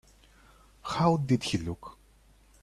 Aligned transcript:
How 0.81 1.15
did 1.17 1.43
he 1.43 1.59
look? 1.59 1.95